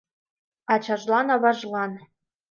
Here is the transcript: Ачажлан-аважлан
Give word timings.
Ачажлан-аважлан 0.73 1.91